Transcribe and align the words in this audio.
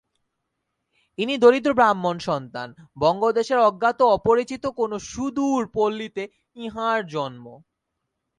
ইনি 1.17 1.35
দরিদ্রব্রাহ্মণ-সন্তান, 1.37 2.69
বঙ্গদেশের 2.99 3.59
অজ্ঞাত 3.59 4.01
অপরিচিত 4.09 4.63
কোন 4.71 4.91
সুদূর 4.97 5.61
পল্লীতে 5.73 6.23
ইঁহার 6.55 6.99
জন্ম। 7.07 7.45